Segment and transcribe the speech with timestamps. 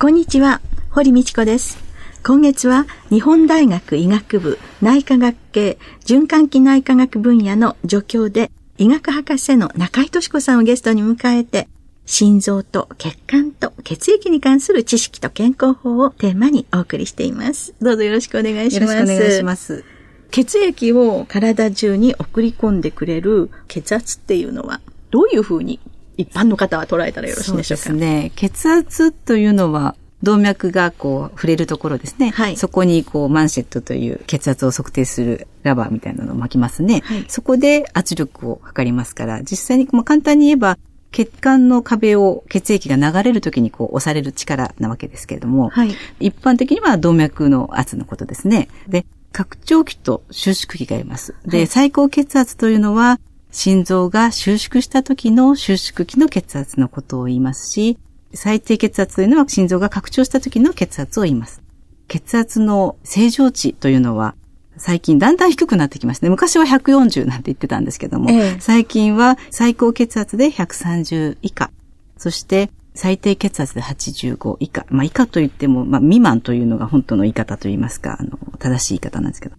[0.00, 1.76] こんにちは、堀道子です。
[2.26, 11.68] 今月は日本大学医学部内科学系循環器内科学分野の助教で医学博士の中井敏子さんをゲストに迎えて、
[12.08, 17.74] 心臓と血管と血液に関する知識と健康法をテーマにお送りしています。
[17.82, 18.94] どうぞよろしくお願いします。
[18.94, 19.84] よろしくお願いします。
[20.30, 25.80] 血液を体中に送り込んでくれる血圧っていうのは、どういうふうに
[26.16, 27.84] 一般の方は捉えたらよろしいでしょうか？
[27.84, 28.32] そうですね。
[28.36, 32.30] 血圧というのは、動脈がこう触れるところですね。
[32.30, 37.02] はい、そこにこうマンシェットという血圧を測定するラバーみたいなのを巻きますね。
[37.04, 40.78] はい、そこで圧力を測りますから、実際にまあ簡単に言えば
[41.10, 48.68] 血管の壁を血液が流れるときにこう押される力なわけですけれども、はい、一般的には動脈の圧のことですね。
[48.88, 51.34] で、拡張器と収縮器があります。
[51.44, 53.18] で、最高血圧というのは
[53.50, 57.98] 心臓が収縮した時の収縮器の血圧のことを言いますし、
[58.34, 61.62] 最低血圧というのは心臓が拡張した時の血圧を言います。
[62.08, 64.34] 血圧の正常値というのは
[64.78, 66.30] 最近だんだん低くなってきましたね。
[66.30, 71.70] 昔は140なんて言ってたんですけども、ええ、最近は最高血圧で130以下、
[72.16, 74.84] そして最低血圧で85以下。
[74.90, 79.56] まあ以下と言っても、まあ未満というのが本当の言い方と言いますか、あの、正しい言い方なんですけど。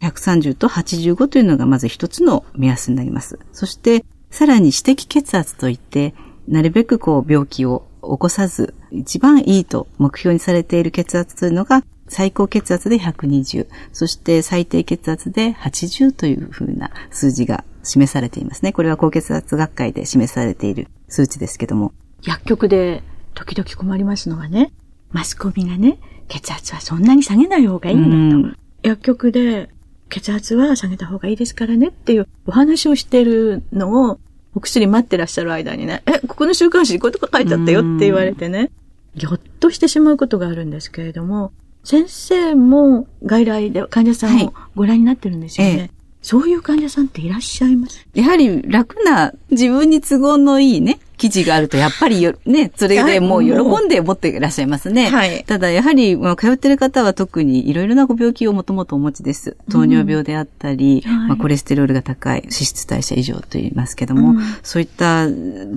[0.00, 3.38] 130と85というのがまず一つの目安になります。
[3.52, 6.14] そして、さらに指摘血圧といって、
[6.46, 18.72] なるべくこう病気を起こさず、一番いいと目標にされている血圧というのが、最高血圧で120、そして最低血圧で80というふうな数字が示されていますね。
[18.72, 21.92] これは高血圧学会で示されている数値ですけども。
[22.22, 23.02] 薬局で
[23.34, 24.72] 時々困りますのはね、
[25.12, 25.98] マスコミがね、
[26.28, 28.58] 血圧はそんなに下げない方がいいんだと。
[28.82, 29.70] 薬局で
[30.08, 34.18] 血圧は下げた方がいいですからねっていうお話をしてるのを
[34.54, 38.70] お薬待ってらっしゃる間にね、え、ここの週刊誌にこういうとこ書いてあったよって言われてね、
[39.14, 41.52] ぎょっとしてしまうことがあるんですけれども、
[41.88, 45.70] 先生も外来で患者さんをご覧になってるんですよね。
[45.70, 48.04] はいええそういう患者さんっていらっしゃいます？
[48.12, 55.08] やはり楽な、自分に都合のいいね、記事があると、やっぱりよ、 ね、それでもう喜んで持っていらっしゃいますね。
[55.08, 55.44] はい。
[55.46, 59.56] ただ、やはり、まあ、通ってる方は特にいろいろなご病気をもともとお持ちです。
[59.70, 65.28] 糖尿病であったり、うん、まあ、コレステロールが高い、脂質代謝異常と言いますけども、うん、そういった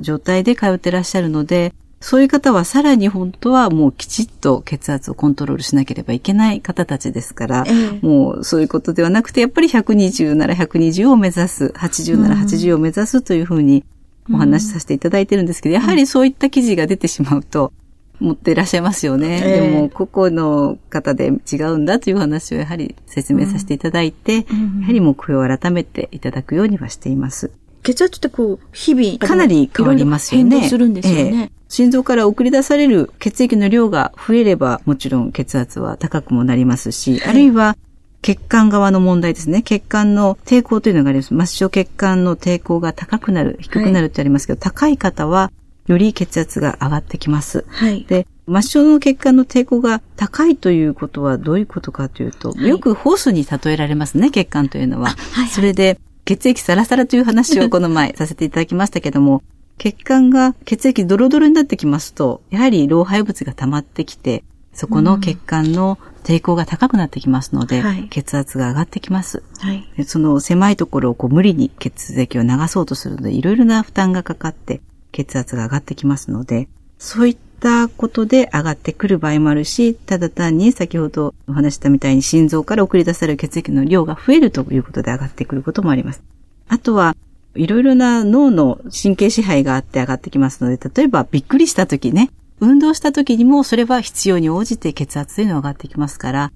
[0.01, 13.85] 状態で通ってらっしゃるので、そういう方はさらに本当はもうきちっと血圧をコントロールしなければいけない方たちですから、えー、もうそういうことではなくて、やっぱり120なら120を目指す、80なら80を目指すというふうに
[14.33, 17.71] お話しさせていただいてるんですけど、やはりそういった記事が出てしまうと、
[18.19, 19.41] 持っていらっしゃいますよね。
[19.43, 27.51] えー、でも、個々の方で違うんだという話をやはり説明させていただいて、うん、やはり目標を改めていただくようにはしています。
[27.83, 30.49] 血圧ってこう、日々、かなり変わりますよね。
[30.49, 31.51] 変動するんですよね。
[31.53, 37.77] えー心臓から送り出される血液の量が増えれば、もちろん血圧は高くもなりますし、はい、あるいは
[38.21, 39.61] 血管側の問題ですね。
[39.61, 41.29] 血管の抵抗というのがあります。
[41.29, 45.49] 末梢血管の抵抗が高くなる、低くなるってありますけど、はい、高い方は
[45.87, 47.63] より血圧が上がってきます。
[47.69, 55.11] はい、で、末梢の血管の抵抗が高いということはどういうことかというと、はい、よくホースに例えられますね、血管というのは。
[55.11, 55.99] はいはい、それで、
[56.31, 59.43] 血液サラサラという話をこの前させていただきましたけども、
[59.77, 69.43] 血管が血液ドロドロになってきますと、やはり老廃物が溜まってきて、そこの血管の抵抗が高くなってきますので、はい、血圧が上がってきます。
[69.59, 74.79] はい、その狭いところをこう無理に血液を流そうとするので、いろいろな負担がかかって
[75.11, 76.69] 血圧が上がってきますので、
[77.01, 86.21] そういったことで上がってくる場合もあるし、ただ単に先ほどお話したみたいに心臓から送り出される血液の量が増えるということで上がってくることもあります。
[86.67, 87.17] あとは、
[87.55, 96.51] いろいろな脳の神経支配があって上がってきますので、例えばびっくりした時ね、運動した時にもそれは必要に応じて血圧というのが上がってきますから、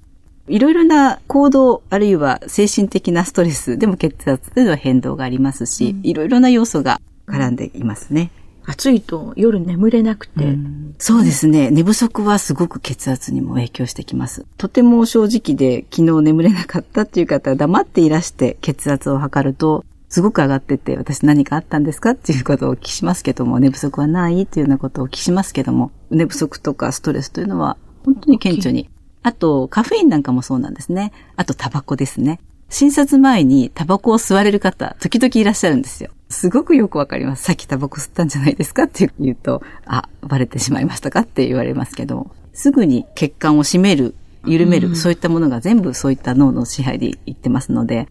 [0.47, 8.29] いろいろな行動、あるいは精神的なストレスでも血圧というのは変動がありますし、いろいろな要素が絡んでいますね。
[8.65, 11.69] 暑いと夜眠れなくて、うん、そうですね。
[11.71, 14.45] 寝不足はすごく血圧にも影響してきます。
[14.57, 28.89] とても正直で昨日眠れなかったっていう方は黙っていらして血圧を測るとすごく上がってて、私何かあったんですかっていうことをお聞きしますけども、寝不足はないっていうようなことをお聞きしますけども、寝不足とかストレスというのは本当に顕著に。
[29.23, 31.11] あと、カフェインなんかもそうなんですね。
[31.35, 32.39] あと、タバコですね。
[32.69, 36.11] 診察前にタバコを吸われる方、時々いらっしゃるんですよ。
[36.29, 37.43] すごくよくわかります。
[37.43, 41.21] さっきタバコ吸ったんじゃないですかって言うと、あ、バレてしまいましたか？
[41.21, 44.15] って言われますけど、すぐに血管を締める、
[44.45, 48.07] 緩める、うん、そういったものが全部そういった脳の支配でいってますので、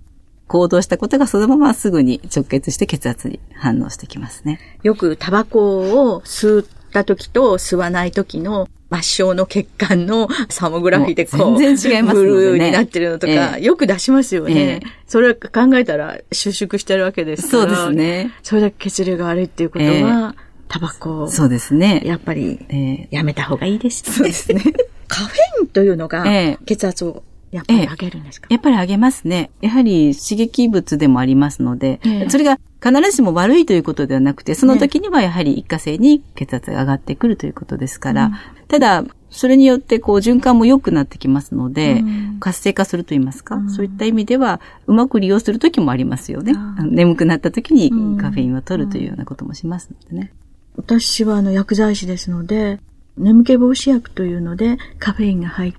[0.46, 4.60] 行動したことがそのまますぐに直結して血圧に反応してきますね。
[4.82, 8.68] よくタバコを吸った時と吸わない時の
[9.02, 12.26] 末梢の血管の サモグラフィーでこう、全然違いますね。
[12.26, 14.80] ブルーになってるのとか、えー、よく出しますよね。
[14.82, 17.76] えー、それ考えたら収縮してるわけですから。
[17.76, 18.32] そうですね。
[18.42, 20.34] それだけ血流が悪いっていうことは、えー、
[20.68, 21.28] タバコ。
[21.28, 22.02] そうですね。
[22.04, 24.12] やっぱり、やめた方がいいです、ね。
[24.16, 24.62] そうですね。
[25.08, 26.24] カフェインというのが、
[26.66, 27.22] 血圧を
[27.54, 29.50] やっぱり上げるんですか、やっぱり上げますね。
[29.60, 38.32] やはり刺激物でもありますので、それが必ずしも悪いということではなくて、その時にはやはり一過性に血圧が上がってくるということですから、
[38.68, 42.04] ただ、それによってこう循環も良くなってきますので、
[42.40, 46.54] 活性化すると言いますか、そういった意味ではうまく利用する時もありますよね。
[46.88, 47.90] 眠くなった時に
[48.20, 50.32] カフェインを取るというようなこともしますのでね。
[50.76, 52.80] 私はあの薬剤師ですので、
[53.16, 55.74] 眠気防止薬というのでカフェインが入っ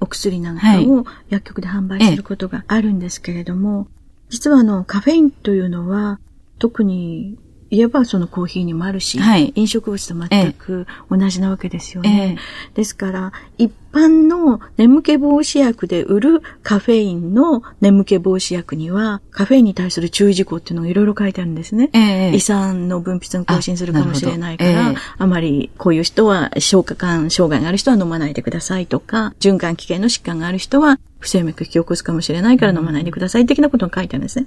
[0.00, 3.88] お薬なんかを薬局で販売することがあるんですけれども、
[4.28, 6.18] 実はあのカフェインというのは
[6.58, 7.38] 特に
[7.74, 12.38] 言えばそのコーヒーにもあるし、はい、飲食物と全く同じなわけですよね。
[12.38, 21.90] ええ、ですから、一般の眠気防止薬で売るカフェインの眠気防止薬には、カフェインに対する注意事項っていうのがいろいろ書いてあるんですね。
[21.92, 34.46] え、胃酸の分泌が更新するかもしれないから、あまりこういう人は消化管障害がある人は飲まないでくださいとか、循環器系の疾患がある人は不整脈引き起こすかもしれないから飲まないでください的なことが書いてあるんですね。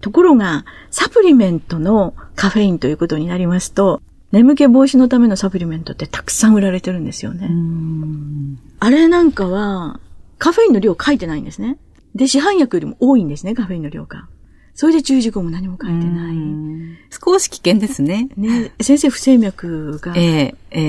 [0.00, 4.00] ところが、サプリメントのカフェインということになりますと、
[4.32, 7.50] 眠気防止のためのサプリメントってたくさん売られてるんですよね。
[8.78, 10.00] あれなんかは、
[10.38, 11.78] カフェインの量書いてないんですね。
[12.14, 14.28] で、市販薬よりも多いんですね、カフェインの量が。
[14.74, 16.36] それで注意事項も何も書いてない。
[17.10, 18.28] 少し危険ですね。
[18.36, 20.18] ね、先生不整脈がご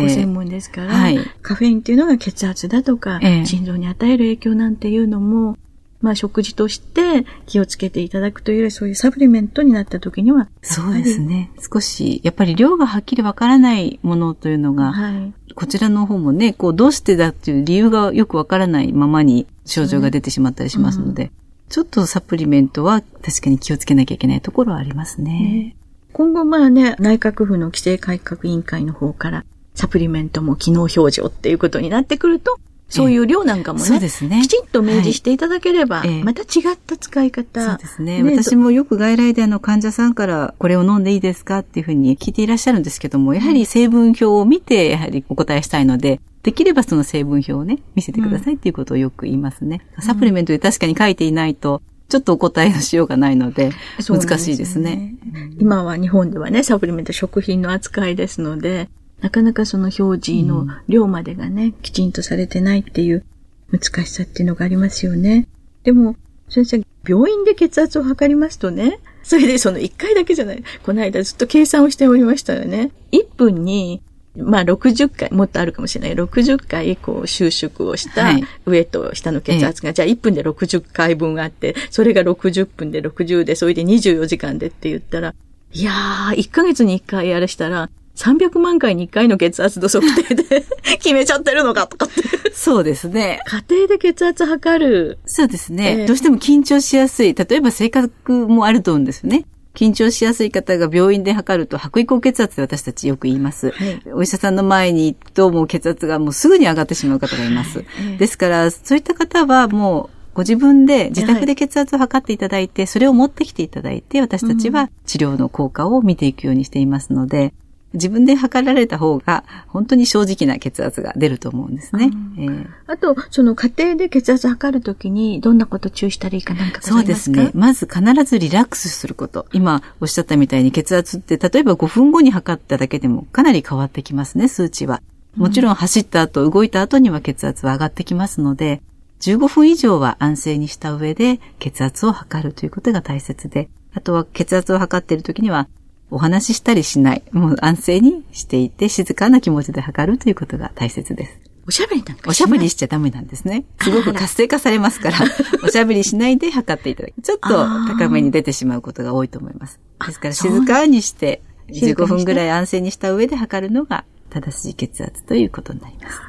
[0.09, 5.57] 専門ですから、えーえーはい、カフェインっていうのが血圧だとか、えー、心臓に与える影響なんていうのも、
[6.01, 10.49] まあ食事として気をつけていただくというより、そういうサプリメントになった時には。
[10.61, 11.51] そうですね。
[11.59, 21.31] 少し、やっぱり量がはっきりわからないものというのが、はい、こちらの方もね、こうどうしてだっていう理由がよくわからないままに症状が出てしまったりしますので、うん、
[21.69, 25.31] ちょっとサプリメントは確かに気をつけなきゃいけないところはありますね。
[25.31, 25.75] ね
[26.13, 29.45] 今後まあね、内閣府の規制改革委員会の方から、
[29.75, 32.57] サプリメントも機能表示っていうことになってくると、
[32.89, 37.63] そういう量なんかもね、そうですねきちんと明示していただければ、はい、また違った使い方。
[37.63, 38.23] そうですね。
[38.23, 49.81] ね私もよく外来であの患者さんからこれを飲んでいいですかっていうふうに聞いていらっしゃるんですけども、やはり成分表を見て、やはりお答えしたいので、できればその成分表をね、見せてくださいっていうことをよく言いますね。
[49.97, 53.71] うん、サプリメントで確かに書いていないと、ちょっとお答えのしようがないので、
[54.07, 55.15] 難しいですね。
[55.23, 58.89] すね今は日本ではね、サプリメント食品の扱いですので、
[59.21, 63.25] なかなかその表示の量までがね、きちんとされてないっていう
[63.71, 65.47] 難しさっていうのがありますよね。
[65.83, 66.15] でも、
[66.49, 70.63] 先生、病院で血圧を測りますとね、それでその1回だけじゃない。
[70.83, 72.91] この間ずっと計算をしておりましたよね。
[73.11, 74.01] 1分に、
[74.35, 76.25] まあ60回、もっとあるかもしれない。
[76.25, 78.31] 60回こう収縮をした
[78.65, 85.35] 上と下の血圧が、はい、じゃあ1分で60回分あって、それが60分で60で、それで24時間でって言ったら、
[85.71, 90.65] いやー、1ヶ月に1回やらしたら、300万回に1回の血圧の測定で
[90.99, 92.51] 決めちゃってるのかとかって。
[92.53, 93.39] そうですね。
[93.45, 95.19] 家庭で血圧測る。
[95.25, 97.33] そうですね、えー、どうしても緊張しやすい。
[97.33, 99.45] 例えば性格もあると思うんですよね。
[99.73, 103.71] 緊張しやすい方が病院で測ると白衣高血圧で私たちよく言います。
[103.71, 107.79] はい、お医者さんの前に行くともう血圧がもうすぐに上がってしまう方がいます。
[107.79, 107.83] は
[108.15, 117.53] い、ですから、そういった方はもうご自分で自宅で血圧を測っていただいて、それを持ってきていただいて、私たちは治療の効果を見ていくようにしていますので、
[117.93, 122.11] 自分で測られた方が本当に正直な血圧が出ると思うんですね。
[122.37, 127.51] えー、あと、その家庭で血圧測るときにどんなこと注意したらいいかなんかそうですね。
[127.53, 129.47] まず必ずリラックスすること。
[129.53, 135.01] 今おっしゃったみたいに血圧って例えば5分後に測っただけでもかなり変わってきますね、数値は。
[135.35, 138.81] もちろん走った後、動いた後には血圧は上がってきますので、
[139.21, 145.67] 15分以上は安静にした上で血圧を測るということが大切で、あとは血圧を測っている時には
[146.11, 151.39] お話ししたりしない、もう安静にしていて静かな気持ちで測るということが大切です。
[151.67, 153.63] おしゃべりなんかおしゃべりしちゃダメなんですね。
[153.81, 155.17] すごく活性化されますから、
[155.63, 157.21] おしゃべりしないで測っていただく。
[157.21, 157.47] ちょっと
[157.87, 159.79] 高めに出てしまうことが多いと思います。
[160.03, 166.19] ですから静かにして、15分ぐらい安静にした上で測るのが正しい血圧ということになります。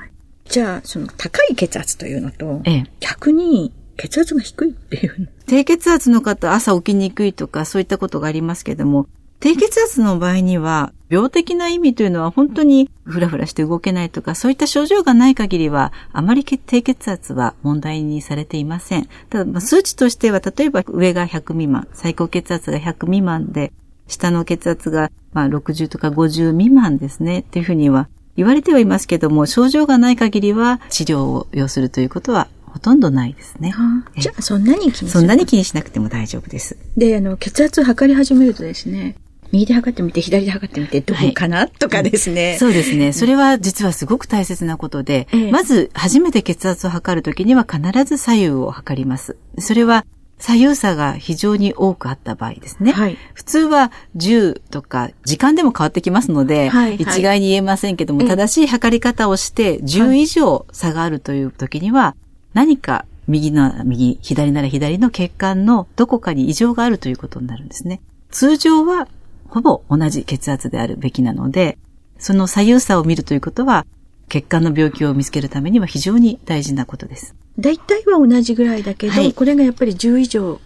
[0.44, 9.06] じゃあ、その高い血圧というのと、ええ、逆に血圧が低いっていう低血圧の方、朝起きにくいとかそういったことがありますけども、
[9.40, 19.08] 低血圧の場合には、病的な意味というのは本当にふらふらして動けないとか、そういった症状がない限りは、あまり低血圧は問題にされていません。
[19.30, 23.72] ただ、数値としては、例えば上が100未満、最高血圧が100未満で、
[24.06, 33.72] 下の血圧がまあ60とか50未満ですね、っていうふうには言われてはいますけども、症状がない限りは治療を要するということはほとんどないですね。
[34.18, 36.76] じゃあ、そんなに気にそんなに気にしなくても大丈夫です。
[36.96, 39.16] で、あの、血圧を測り始めるとですね、
[39.52, 42.56] 右で測ってみて、左で測ってみて、どうかな、はい、とかですね。
[42.58, 43.12] そうですね。
[43.12, 49.36] それは実はすごく大切なことで、ええ、まず初めて血圧を測るときには必ず左右を測ります。
[49.58, 50.06] それは
[50.38, 52.92] 左右差が非常に多くあった場合ですね。
[52.92, 62.16] はい、普通は10とか時間でも変わってきますので、はいはい、一概に言えませんけども、正しい測り方をして10以上差があるという時には、
[62.54, 68.00] 何か右なら右、左なら左の血管のどこかに異常があるということになるんですね。
[68.30, 69.08] 通常は
[69.50, 71.78] ほぼ同じ血圧であるべきなので、
[72.18, 73.86] その左右差を見るということは、
[74.28, 77.34] 血管の病気を見つけるためには非常に大事なことです。
[77.58, 80.60] 大体は同じぐらいだけど、はい、これがやっぱり10以上、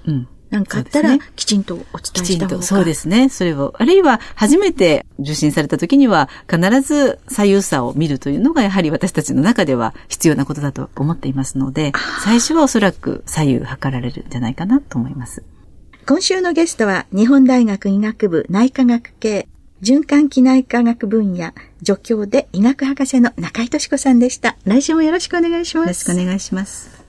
[0.51, 3.29] なんかあったら、きちんとお伝えした方が、そうですね。
[3.29, 3.75] それを。
[3.79, 15.43] あるいは、初めて受診された時には、必ず左右差を見るというのが、やはり私たちの中では必要なことだと思っていますので、最初はおそらく左右測られるんじゃないかなと思います。
[16.07, 19.49] 今週のゲストは、日本大学医学部内科学系、
[19.81, 24.59] 循環器内科学分野、助教で医学博士の中井敏子さんでした。
[24.67, 25.87] 来週もよろしくお願いします。
[25.87, 27.03] よろしくお願いします。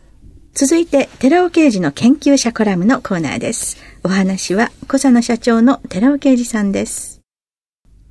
[0.54, 3.75] 続いて、寺尾刑事の研究者コラムのコーナーです。
[4.06, 7.20] お話は、小佐野社長の寺尾刑事さんです。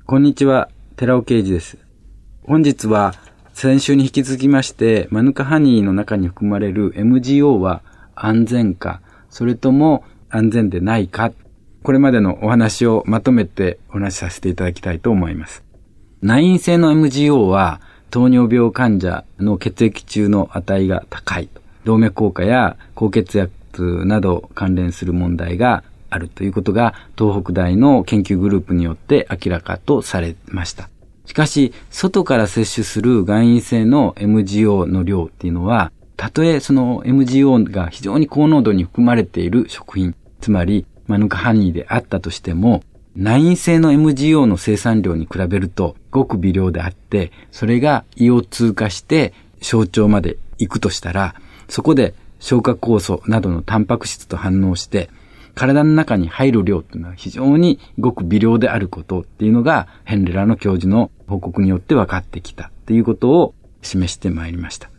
[0.05, 1.79] こんにちは、寺尾刑事です。
[2.43, 3.15] 本日は、
[3.55, 7.81] 先週に引き続きまして、マヌカハニーの中に含まれる MGO は
[8.13, 9.01] 安全か、
[9.31, 10.03] それとも
[10.35, 11.31] 安全でないか、
[11.83, 15.63] これまでのお話をまとめてお話しさせていただきたいと思います。
[16.21, 21.49] 内因性の MGO は糖尿病患者の血液中の値が高い。
[21.83, 23.51] 動脈硬化や高血圧
[24.05, 30.89] など関連する問題があるということが東北大の研究グループによって明らかとされました。
[31.25, 42.83] しかし、外から摂取する外因性の MGO の量っていうのは、たとえその MGO が非常に高濃度に含まれている食品、つまりマヌカハニーであったとしても、
[43.15, 51.35] 内因性の MGO の生産量に比べるとごく微量であって、それが胃を通過して小腸まで行くとしたら、
[51.69, 55.09] そこで消化酵素などのタンパク質と反応して、
[55.55, 64.89] 体の中に入る量っていうのは非常にごく微量であることっていうのが、ヘンレラの教授の報告によって分かってきたっていうことを示してまいりました。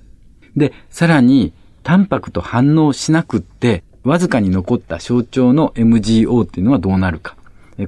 [0.57, 1.53] で、さらに、
[1.83, 7.37] タンパクと反応しなくって、わずかに残った小腸の MGO っていうのはどうなるか。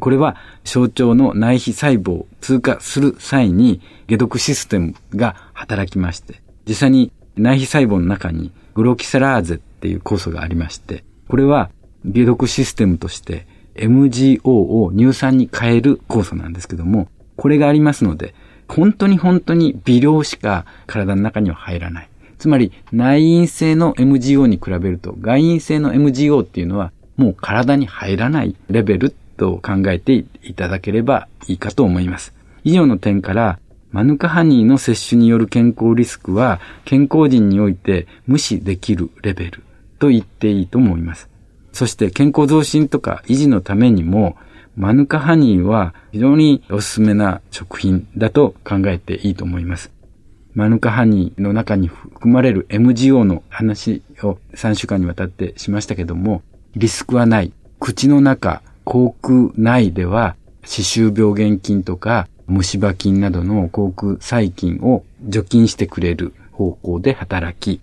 [0.00, 11.70] これは小腸の内皮細胞を通過する際に解毒システムが働きまして、実際に内皮細胞の中にグロキサラーゼっていう酵素がありまして、これは
[12.04, 13.46] 解毒システムとして
[13.76, 18.34] MGO を乳酸に変える酵素なんですけども、これがありますので、
[18.66, 22.08] 本当に本当に微量しか体の中には入らない。
[22.38, 32.35] つまり内因性の MGO に比べると外因性の MGO っていうのはもう体に入らないレベルと考えていただければいいかと思います。
[32.64, 33.59] 以上の点から
[33.90, 39.62] マヌカハニーの摂取による健康リスクは健康人において無視できるレベル
[39.99, 41.28] と言っていいと思います。
[41.73, 44.37] そして健康増進とか維持のためにも
[44.76, 49.90] マヌカハニーは非常におすすめな食品だと考えていいと思います。
[50.58, 56.42] マヌカハニーの中に含まれる MGO の話を3週間にわたってしましたけども、
[56.74, 57.52] リスクはない。
[57.78, 60.34] 口の中、口腔内では、
[60.64, 67.80] 歯周病原菌とか虫歯菌などの口腔細菌を除菌してくれる方向で働き、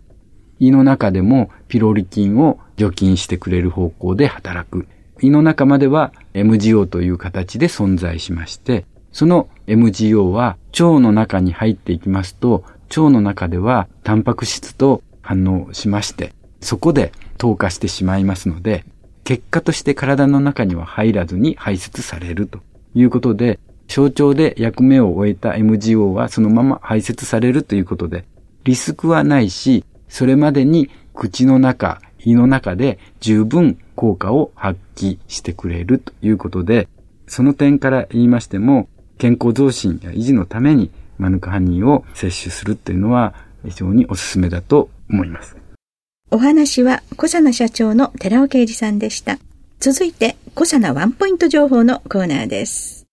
[0.60, 4.86] 胃の中でもピロリ菌を除菌してくれる方向で働く。
[5.22, 8.84] 胃の中までは MGO という形で存在しまして、
[9.16, 18.84] その MGO は腸の中に入っていきますと、腸の中ではタンパク質と反応しまして、そこで透過してしまいますので、
[19.24, 22.60] 結果として体の中には入らずに排泄されると。
[22.94, 23.58] いうことで、
[23.88, 28.26] 象徴で役目を終えた MGO はそのまま排泄されるということで、
[28.66, 36.90] リスクはないし、それまでに口の中、胃の中で十分効果を発揮してくれるということで、
[37.28, 45.56] その点から言いましても、健康増進や維持のためにマヌカハニーを摂取するっていうのは非常におすすめだと思います。
[46.32, 49.38] お話は小佐奈社長の寺尾啓二さんでした。
[49.80, 53.06] 続いて小佐奈ワンポイント情報のコーナーです。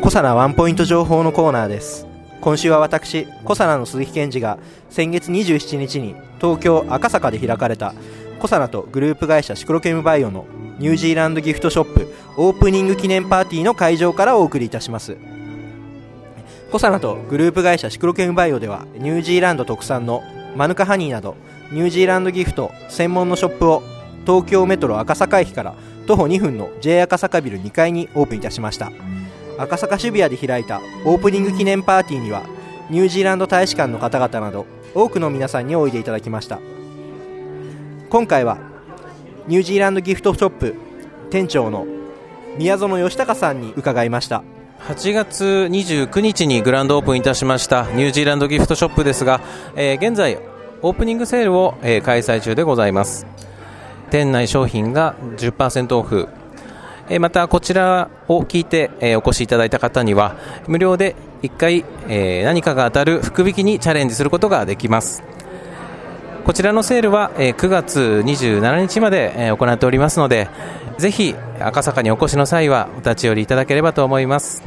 [0.00, 2.06] 小佐奈ワンポイント情報のコーナーです。
[2.40, 7.94] 今週は私、小佐奈の鈴木健二が先月27日に東京赤坂で開かれた
[8.38, 10.46] 小佐奈とグループ会社シクロケムバイオの
[10.80, 15.16] ニュージーランドギフトショップオープニング記念パーティーの会場からお送りいたします。
[16.72, 20.22] 小佐奈とグループ会社シクロケムバイオではニュージーランド特産の
[20.56, 21.36] マヌカハニーなど
[21.70, 23.82] ニュージーランドギフト専門のショップを
[24.24, 25.74] 東京メトロ赤坂駅から
[26.06, 28.90] 徒歩2分の J 赤坂ビル2階にオープンいたしました。
[29.60, 32.42] 赤坂渋谷で開いたオープニング記念パーティーには
[32.88, 36.58] ニュージーランド大使館の方々など多くの皆さんにおいでいただきました
[38.08, 38.69] 今回は
[39.50, 40.76] ニュージーランドギフトショップ
[41.28, 41.84] 店長の
[42.56, 44.44] 宮園義孝さんに伺いました。
[44.86, 49.40] 8月29日にグランドオープンいたしましたニュージーランドギフトショップですが、
[49.74, 50.38] えー、現在
[50.82, 53.26] オープニングセールを、えー、開催中でございます。
[54.10, 56.28] 店内商品が10%オフ。
[57.08, 60.36] えまたこちらを聞いて、えお越しいただいた方には
[60.68, 65.24] 無料で1回、え何かが当たる福引きにチャレンジすることができます。
[66.44, 70.48] こちらのセールは、え9月27日まで、え行っておりますので
[70.98, 74.62] ぜひ赤坂にお越しの際はお立ち寄りいただければと思います。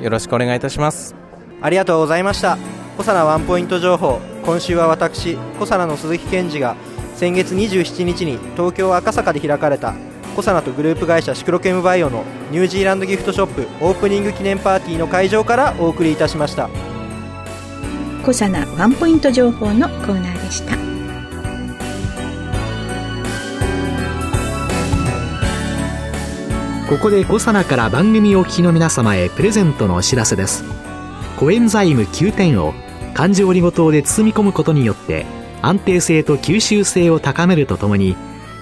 [0.00, 1.14] よろしくお願いいたします。
[1.60, 2.56] ありがとうございました。
[2.96, 4.20] 小佐奈ワンポイント情報。
[4.44, 6.76] 今週は私小佐奈の鈴木健二が
[7.14, 9.94] 先月27日に東京赤坂で開かれた
[10.34, 16.68] コサナとグループ会社シクロケムバイオのニュージーランドギフトショップオープニング記念パーティーの会場からお送りいたしました。
[18.24, 20.91] コサナワンポイント情報のコーナーでした
[26.92, 30.62] ここでコサナから番組お聞きの皆様へプレゼントのお知らせです。
[31.38, 32.74] コエンザイム9点を
[33.14, 35.24] 環状オリゴ糖で包み込むことによって
[35.62, 38.14] 安定性と吸収性を高めるとともに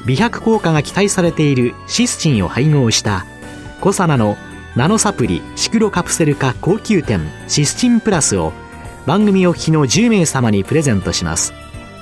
[0.06, 3.26] 美白効果が期待されているシスチンを配合した
[3.80, 4.36] コサナの
[4.76, 8.52] ナノサプリシクロカプセル化高級店シスチンプラスを
[9.06, 11.52] 番組お聞きの10名様にプレゼントします。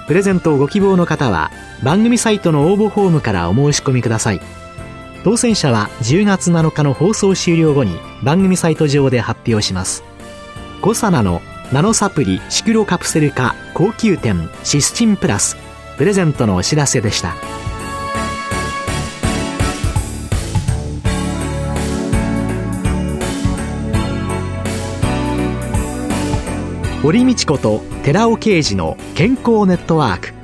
[0.06, 1.50] プレゼントをご希望の方は
[1.82, 4.67] 番組サイトの応募フォームからお申し込みください。
[5.24, 10.04] 当選者は10月7日の放送終了後に番組サイト上で発表します
[10.80, 11.40] コサナの
[11.72, 15.56] ナノサプリシクロカプセル化高級店シスチンプラス
[15.96, 17.34] プレゼントのお知らせでした。
[27.08, 30.34] 堀道子と寺尾啓二の健康ネットワーク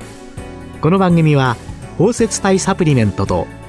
[0.81, 1.57] この番組は
[1.97, 3.45] 包摂体サプリメントと